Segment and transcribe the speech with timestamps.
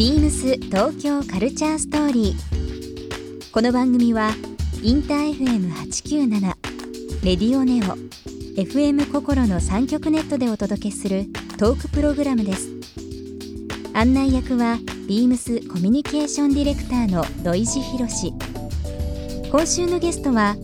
[0.00, 3.52] ビームス東京カルチャーストーリー。
[3.52, 4.30] この番組は
[4.82, 6.40] インター FM897
[7.22, 7.98] レディオネオ
[8.58, 11.26] FM 心の三極ネットでお届けする
[11.58, 12.70] トークプログラムです。
[13.92, 18.32] 案内役はビームスコミュニケーションディレクターの土井博志。
[19.50, 20.56] 今週のゲストは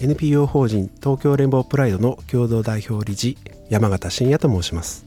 [0.00, 3.36] NPO 法人東京レンボープライドの共同代表理事
[3.70, 5.04] 山形真也と申します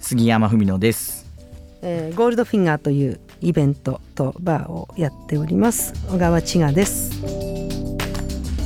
[0.00, 1.21] 杉山文乃です、
[1.82, 5.92] えー、ゴールドフィンガーというイベントとバーをやっております。
[6.08, 7.10] 小川千賀です。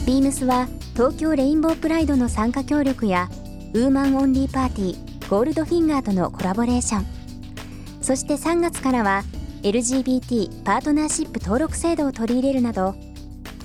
[0.07, 3.29] ビームスは東京レインボープライドの参加協力や
[3.75, 7.07] ウーマンオンリーパーティーゴールドフィンガーとのコラボレーション。
[8.03, 9.25] そして3月からは
[9.63, 12.95] LGBT パートナーシップ登録制度を取り入れるなど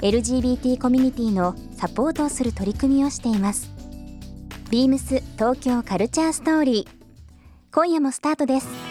[0.02, 3.70] LGBT コミュニティのサポートをする取り組みをしています。
[4.72, 7.74] ビームス東京カルチャーストーリー。
[7.74, 8.91] 今夜もスタートです。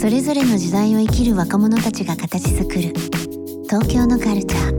[0.00, 2.92] それぞれの時代を生きる若者たちが形作る
[3.64, 4.72] 東京のカルチャー。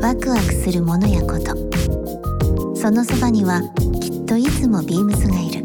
[0.00, 1.54] ワクワクするものやこと。
[2.74, 3.60] そのそばには
[4.00, 5.62] きっといつもビームスがいる。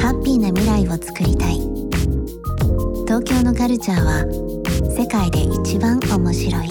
[0.00, 1.60] ハッピーな未来を作りたい。
[3.06, 4.24] 東京のカルチャーは
[4.90, 6.68] 世界で一番面白い。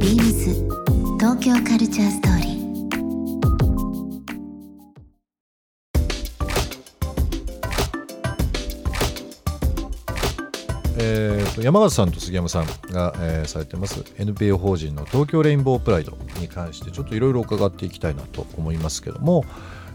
[0.00, 0.52] ビームス
[1.20, 2.41] 東京カルチャーストーリー。
[10.96, 19.44] えーと、山形さんと杉山さんが、えー、されてます NPO 法人の東京レインボープライドに関してちょっといろいろ伺っていきたいなと思いますけども、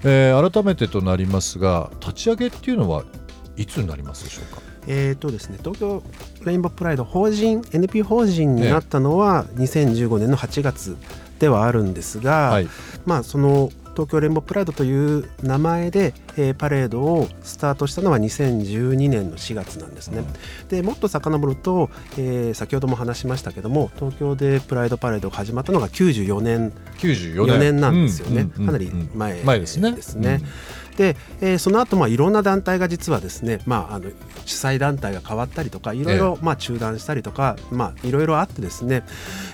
[0.04, 3.04] えー、改めてとなりますが立ち上げっていうのは
[3.56, 4.62] いつになりますでしょうか？
[4.88, 6.02] えーとですね、東京
[6.46, 10.96] レインボープライド法人 NP 法人になったのは2015年の8月
[11.40, 12.70] ではあるんですが、はい、
[13.06, 20.20] まあその東京レインボープライドという名前で、えー、パレードをスタートしたのは2012年の4月なんですね。
[20.20, 27.60] うん、でもっと遡ると、えー、先ほども話しましたけども東京でプライドパレードが始まったのが94年 ,94 年。
[27.60, 29.92] 年なんですよね、うんうん、かなり前ですね。
[29.94, 30.44] ですね
[30.98, 34.10] で、えー、その後まあいろんな団体が実はですね、まあ、あの
[34.46, 39.04] 主催団体が変わったりとかいろいろまあ中断したりとか、まあ、いろいろあってですね、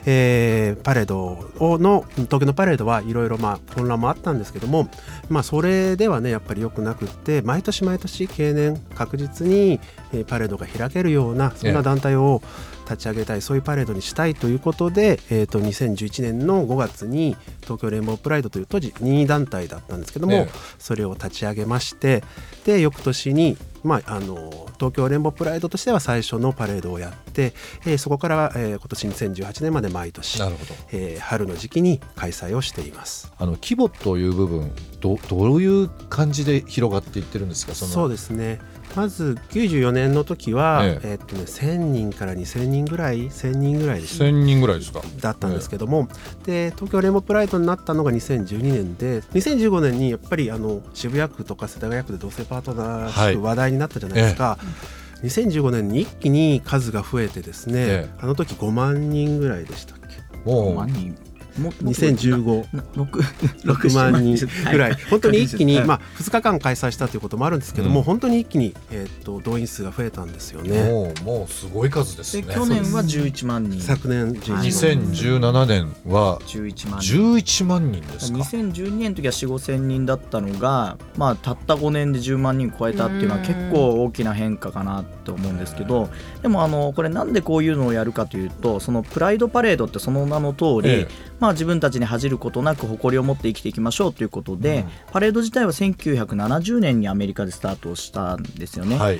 [0.06, 4.90] えー、パレードの東京のパレードはいろいろまあ混乱もあったんですけども、
[5.30, 9.80] まあ、それではねやっぱりよくなくって毎年毎年経年確実に
[10.28, 20.50] パレードが開けるようなそんな団体を、えー立ち上げたいそういうパレードにしたいということで、えー、と2011年の5月に東京レインボープライドという当時任意団体だったんですけども、ね、
[20.80, 22.24] それを立ち上げまして
[22.66, 27.54] で翌年に、まあ、あの東京レインボープライドとしては最初のパレードをやって、
[27.86, 33.32] えー、そこから、えー、今年2018年まで毎年なるほど、えー、春の時期に開催をしています。
[33.38, 34.72] あの規模という部分
[35.02, 37.74] どどういう感じで広がっていってるんですか？
[37.76, 38.60] そうですね。
[38.96, 41.10] まず94年の時は、ええ。
[41.14, 45.02] えっとね、1000人から2000人ぐらい1000人ぐらいで1000人ぐらいですか？
[45.20, 46.08] だったんですけども、
[46.46, 54.44] えで東京レモプライドになったのが2012年で2015年にやっぱりあの渋谷区とか世田谷区で同性パートナー話題になったじゃないですか。
[54.44, 60.18] はい2015年に一気に数が増えてですね、ええ、あの時5万人ぐらいでしたっけ。
[60.44, 60.74] もう。
[60.74, 61.16] 5万人
[61.60, 62.66] 2015
[63.64, 64.94] 6万人ぐらい。
[65.10, 70.84] 本当に一気に、まあ、2日間開催したということもあるんですけども、うん、本当に一気に、えーと、動員数が増えたんですよね。
[70.84, 72.44] もうもうすごい数ですね。
[72.44, 73.80] 去年は11万人。
[73.80, 74.72] 昨年11万人。
[74.72, 77.14] 2017年は11万人。
[77.16, 86.10] 11万人ですか？2012年の時は4 5千人だったのが、まあ、たった5年で10万人超えたっていうのは結構大きな変化かなと思うんですけど
[86.42, 98.98] でもあのこれなんでこういうのをやるかというとそのプライドパレードってその名の通り、ええまあ、自分たちに恥じることなく誇りを持って生きていきましょうということで、うん、パレード自体は1970年にアメリカでスタートしたんですよね。
[98.98, 99.20] はい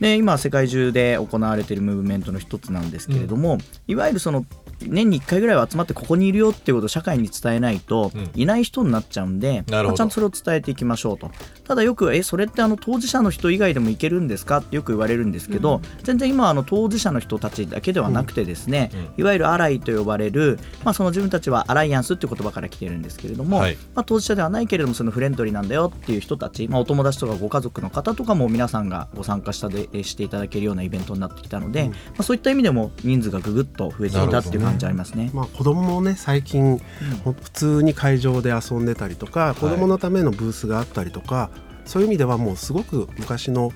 [0.00, 4.44] で今世界中で行われているムーブメントの一つなんですけれども、うん、いわゆるその
[4.80, 11.30] 年に1回ぐらいは集まってここにいるよっていうことを社会に伝えないと、いない人になっちゃうんで、まあ、ちゃんとそれを伝えていきましょうと。
[11.64, 14.58] ただよくえそれってあの当事者の人以外でもいけるんですか？
[14.58, 19.00] ってよく言われるんですけど、うん、全然今あの当事者の人たちだけではなくてですね、うん。
[19.00, 35.24] うん、いわゆるアライと呼ばれる、まあ、その自分たちはアライアンスっていう言葉から来てるんですけれども、はい、まあ、当事者ではないけれどもそのフレンドリーなんだよっていう人たち、まあ、お友達とかご家族の方とかも皆さんがご参加したでしていただけるようなイベントになってきたので、まあ、そういった意味でも人数がぐぐっと増えてきたっていう感じありますね。
[35.24, 36.80] ねまあ、子供もね最近、
[37.24, 41.50] 普通に会場で遊んでたりとか子供のためのブースがあったりとか、は
[41.84, 43.72] い、そういう意味ではもうすごく昔の、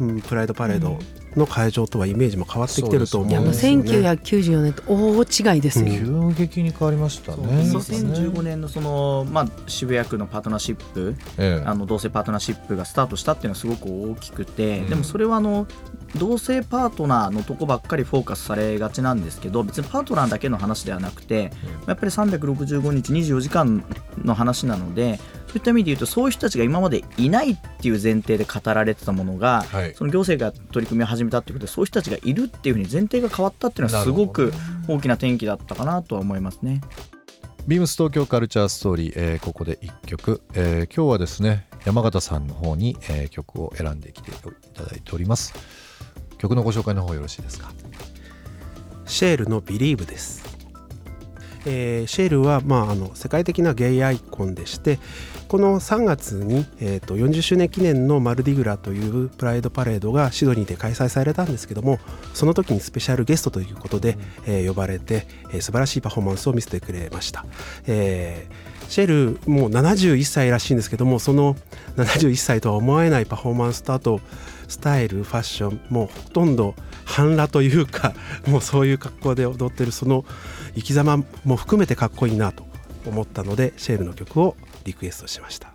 [0.00, 0.98] うん、プライドパレード
[1.36, 3.82] の会場とはイメージも変わってきてると思うんですよね。
[3.82, 5.98] 1994年と大違いですね。
[5.98, 7.42] 急激に変わりましたね。
[7.72, 15.66] 2015年のそのまあ渋谷区のパートナーシップ、ええ、あの同性パートナーシップがスタートしたっていうのはすごく大きくて、うん、でもそれはあの
[16.16, 21.52] 同性パートナーのとこばっかりフォーカスされがちなんですけど別にパートナーだけの話ではなくて、
[21.86, 23.84] やっぱり365日24時間
[24.24, 25.20] の話なので
[25.56, 34.52] そういった意味で言うとそういう人たちが今までいないっていう前提で語られてたものが、はい、その行政が取り組みを始めたっていうことでそういう人たちがいるっていうふうに前提が変わったっていうのはすごく
[34.86, 36.82] 大きな転機だったかなとは思いますね。
[37.66, 44.34] ビームス東京カルチャーストーリー、えー、ここで1曲、えー、今日はですね山形さんの方に、えー、曲を選んできてい
[44.74, 45.54] ただいております。
[46.36, 47.72] 曲のご紹介の方よろしいですか？
[49.06, 50.55] シェールの Believe です
[51.66, 54.98] えー、シェールは、まあ、あの世界的なゲイアイコンでして
[55.48, 61.98] この3月に、えーと、40周年記念のマルディグラというプライドパレードがシドニーで開催されたんですけども
[62.34, 64.14] その時にスペシャルゲストということで、
[64.46, 67.44] うん、えー、呼ばれて、えー、素晴らしいパフォーマンスを見せてくれました。
[67.86, 71.56] えーシェルもう71歳らしいんですけどもその
[71.96, 74.20] 71歳とは思えないパフォーマンスとあと
[74.68, 76.74] スタイルファッションもうほとんど
[77.06, 78.14] 半裸というか
[78.46, 80.26] もうそういう格好で踊ってるその
[80.74, 82.66] 生き様も含めてかっこいいなと
[83.06, 85.72] 思ったのでシェールの曲をリクエストしました。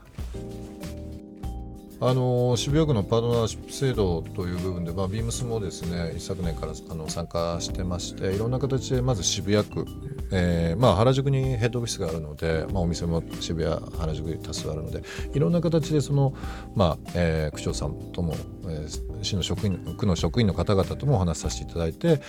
[2.03, 9.85] あの渋谷区のパートナーシップ制度という部分で、まあ、ビームスもですね一昨年からあの参加してましていろんな形でまず渋谷区、
[10.31, 16.33] えーまあ、原宿にヘッドオフィスがあるので、まあ、お店も渋谷原宿に多数あるのでいろんな形でその、
[16.75, 18.35] まあえー、区長さんとも、
[18.65, 22.21] えー、市の職員区の職員の方々ともお話しさせていただいて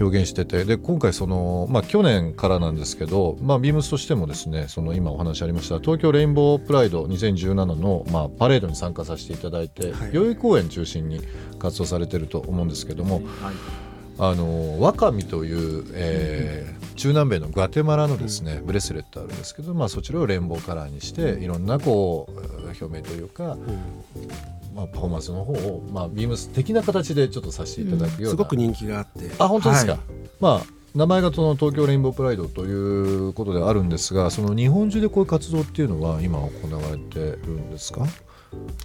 [0.00, 11.20] 表現しててで今回その、まあ、去年からなんですけど、まあ、ビームスとしてもですねその今お話ありました東京レインボープライド2017の、まあ、パレードに参加させていただいて、はい、代々木公園中心に
[11.58, 13.16] 活動されてると思うんですけども。
[13.16, 13.24] はい
[14.18, 23.56] あのワカミという、えー、中南米のグアテマラのですねブレスレットあるんですけど、まあ、そちらをレインボーカラーにしていろんなこう表明というか、
[24.74, 29.30] まあ、パフォーマンスの方を、まあ、ビームス的な形でちょっとさせていただくような、うん、すごく人気があって。
[29.38, 30.00] あ本当ですか、はい、
[30.40, 38.06] まあ名前がその東京レインボープライドということであるんですがその日本中でこういう活動っていうのは今行われてるんですか？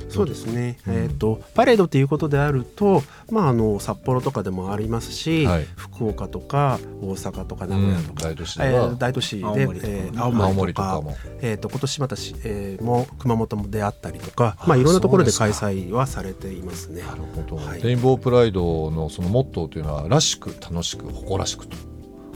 [0.09, 11.01] そうですね、うん、えーと、パレードということであると、まあ、あの札幌とかでもありますし、はい、福岡とか大阪とか名古屋とか、うん、大都市で,、えー、大都市で青森,、えー、青森とか
[11.41, 17.01] えーと、今年またし、えー、も熊本もであったりとかまあ、いろんなところで開催はされていますね。
[17.01, 21.77] なるほど、はい、レインボープライドのそのモットーというのは「らしく楽しく誇らしく」と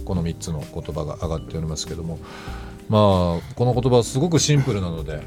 [0.05, 2.19] この3つの言葉が上がっておりますけども
[2.89, 3.01] まあ
[3.55, 5.21] この言葉はすごくシンプルなので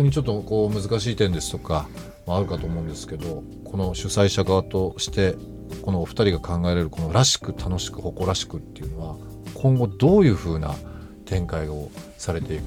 [0.00, 1.86] 逆にちょっとこう難しい点ですとか
[2.26, 5.36] もあるかと思うんですけどこの主催者側として
[5.82, 9.16] このお二人が考えられるこの「らしく楽しく誇らしく」っていうのは
[9.54, 10.74] 今後どういうふうな
[11.26, 12.62] 展開をされていく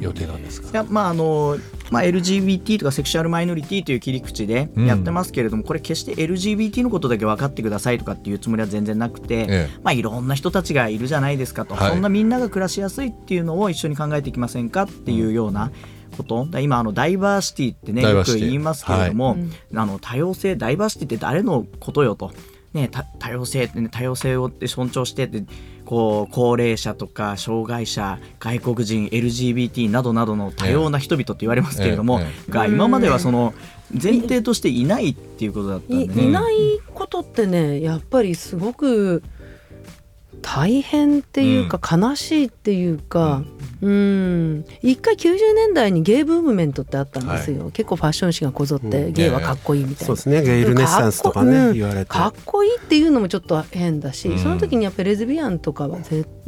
[0.00, 0.68] 予定なんですか？
[0.70, 1.56] いや、まああの
[1.90, 15.70] まあ、LGBT とかセクシュアルマイノリティという切り口でやってますけれども、うん、これ決して LGBT のことだけ分かってくださいとかっていうつもりは全然なくて、ええ、まあ、いろんな人たちがいるじゃないですかと、はい、そんなみんなが暮らしやすいっていうのを一緒に考えていきませんかっていうような。
[16.16, 16.46] こと。
[16.60, 19.38] 今あのダイバーシティってねよく言いますけれども、はい、
[19.74, 22.32] あの多様性ダイバーシティって誰のことよと、
[22.72, 25.44] ね、多様性ってね多様性を尊重してって
[25.84, 32.20] こう高齢者とか障害者外国人 LGBT などなどの多様な人々と言われますけれども、
[32.50, 33.54] が今まではその
[33.90, 36.54] 前提としていないっていうことだったんで、ね、いない
[36.92, 39.22] ことってねやっぱりすごく
[40.42, 50.42] 大変っていうか、悲しいっていうか、うん、一回90年代にゲイブームメントってあったんですよ、はい、結構ファッション誌がこぞって、ゲイはかっこいいみたいな、そうですね。
[50.42, 52.06] ゲイルネッサンスとかね、言われて。
[52.06, 55.98] かっこいいっていうのもちょっと変だし、その時にやっぱりレズビアンとかは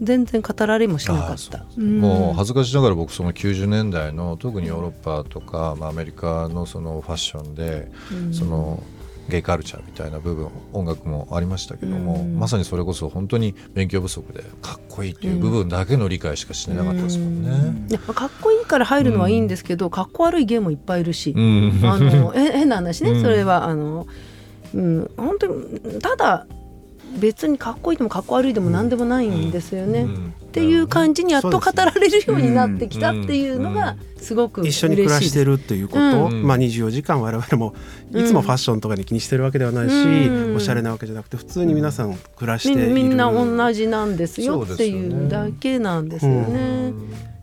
[0.01, 7.91] 全然語られもしなかった、もう恥ずかしながら僕その90年代の特にヨーロッパとか、まあ、アメリカのそのファッションで、
[8.33, 8.83] その
[9.29, 17.51] ゲイカルチャーみたいな部分音楽もありましたけども、まさにそれこそ本当に勉強不足でかっこいいっていう部分だけの理解しかしてなかったですもんね。
[17.97, 17.99] ん。
[17.99, 24.07] かっこいいから入るのはいいんですけど、かっこ悪いゲーもいっぱいいるし、あの変な話ね、それはあの、
[24.75, 26.47] うん、本当にただ
[27.19, 30.05] 別にかっこいいでもかっこ悪いでも何でもないんですよね。
[30.05, 36.01] っていう感じにやっと語られるようになってきたっていうのがすごく一緒に暮らしてるっていうこと、
[36.31, 37.75] まあ、24時間我々も
[38.13, 42.93] いつもファッションとかに気にしてるわけではないし、おしゃれなわけじゃなくて普通に皆さん暮らしている。
[42.93, 46.93] みんな同じなんですよっていうだけなんですよね。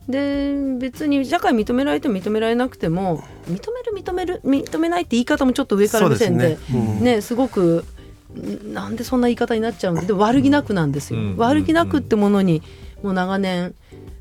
[0.08, 6.60] で別に社会認められても認められなくても認める認める認めないって言い方もちょっと上から目線で
[7.02, 7.86] ねすごく
[8.74, 12.62] なんでそんな言い方になっちゃうんでで悪気なくなんですよ、うん、悪気なくってものに
[13.04, 13.76] もう長年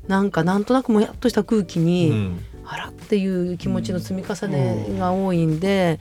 [0.07, 5.99] なんかなんとなくもやっとした空気に、うん、あらっていう気持ちの積み重ねが多いんで、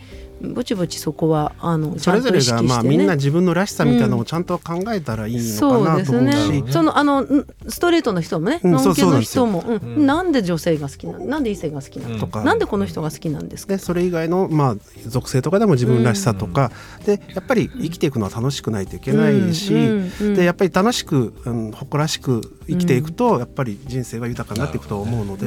[0.53, 6.33] ぼちぼちそこはあのそれぞれが、まあ、みんな自分のらしさみたいなのをちゃんと考えたらいいのかなと思う。
[6.33, 7.27] し、うん、そのあの
[7.69, 12.19] ストレートの人もね、うん、ノンケの人もうん、なんで女性が好きななんで異性が好きなの？
[12.19, 13.75] とか、なんでこの人が好きなんですか？
[13.75, 16.71] でそれ以外の、まあ、属性とかでも自分らしさとか、
[17.07, 19.73] でやっぱり生きていくのは楽しくないといけないし、
[20.35, 25.47] でやっぱり楽しく、うん、誇らしく生きていくと、やっぱり人生は豊かになっていくと思うので、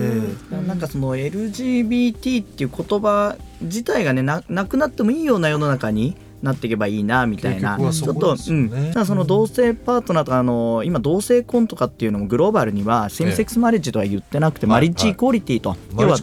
[0.67, 16.17] なんかその LGBT っていう言葉自体がねななくなってもいいような世の中になっていけばいいなみたいな、ね、ちょっと、うん、その同性パートナーとかあの今同性婚とかっていうのもグローバルにはセミセックスマリッジとは言ってなくて、マリッジイコーリティと、要は、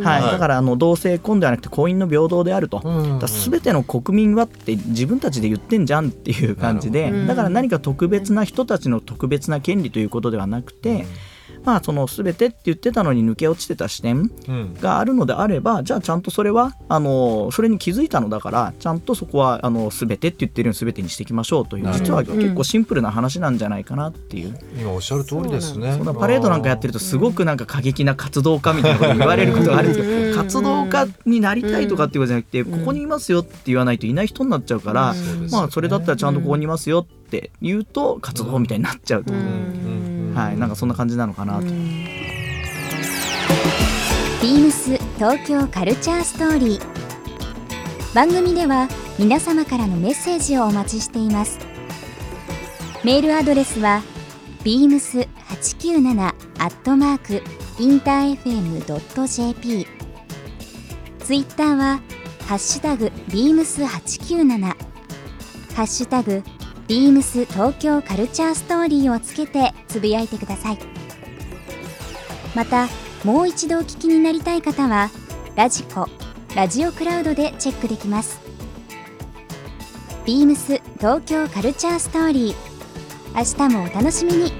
[0.00, 2.82] はい、だからあの同性婚ではなくて婚姻の平等であると、
[3.28, 11.06] すべての国民はって自分たちで言ってんじゃんっていう感じで、だから何か特別な人たちの特別な権利ということではなくて、
[11.64, 14.30] まあ、その全てって言ってたのに抜け落ちてた視点
[14.80, 25.92] があるのであれば、うん、じゃあちゃんとそれはあのそれに気づいたのだからちゃんとそこはあの全てって言ってるように全てにしていきましょうという実は結構シンプルな話なんじゃないかなっていう、今おっしゃる通りですね。
[25.92, 35.14] そパレードなんかやってるとすごくなんか過激な活動家みたいなこと言われることがあるんですけど活動家になりたいとかっていうことじゃなくてここにいますよって言わないといない人になっちゃうから、
[35.50, 39.32] まあそれだったらちゃんとここにいますよって言うと活動みたいになっちゃうと。
[40.34, 41.62] はい、なんかそんな感じなのかなと。
[41.62, 48.14] ビームス東京カルチャーストーリー。
[48.14, 51.58] 番組では皆様からのメッセージをお待ちしています。
[53.04, 54.02] メールアドレスは
[54.64, 56.32] beams897 ア
[56.68, 57.42] ットマーク
[57.82, 59.86] インター FM.jp
[61.18, 62.00] ツイッターは
[62.46, 64.76] ハッシュタグ beams897 ハ
[65.82, 66.42] ッシュタグ
[66.92, 70.78] ビームス東京カルチャーストーリーをつけてつぶやいてください。
[72.54, 72.86] また
[73.24, 75.08] もう一度お聞きになりたい方は
[75.56, 76.06] ラジコ
[76.54, 78.38] ラジオクラウドでチェックできます。
[80.26, 82.54] ビームス東京カルチャーストーリー
[83.34, 84.52] 明日もお楽しみに。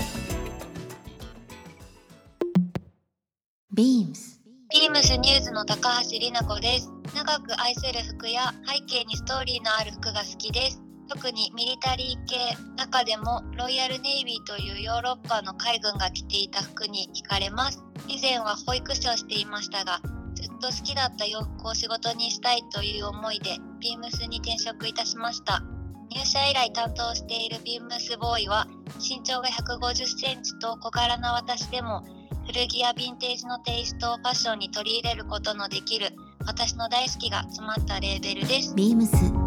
[3.74, 4.40] ビームス。
[4.70, 6.90] ビームスニューズの高橋里奈子です。
[7.14, 10.80] 長く愛せる服や背景にストーリーのある服が好きです。
[11.14, 17.84] 特にミリタリー系中でもロイヤルネイビーというヨーロッパの海軍が着ていた服に惹かれます。
[18.08, 20.00] 以前は保育士をしていましたが
[20.34, 25.62] ずっと好きだった洋服を仕事にしたいという思いでビームスに転職いたしました。
[26.10, 28.66] 入社以来担当しているビームスボーイは
[28.98, 32.04] 身長が150センチと小柄な私でも
[32.46, 36.08] 古着やヴィンテージのテイストをファッションに取り入れることのできる
[36.46, 38.74] 私の大好きが詰まったレーベルです。
[38.74, 39.41] ビームス。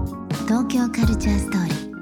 [0.46, 1.96] 東京カルチャーストーリー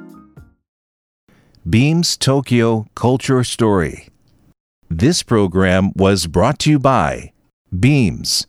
[1.66, 4.10] Beams Tokyo Culture Story
[4.90, 7.32] This program was brought to you by
[7.72, 8.46] Beams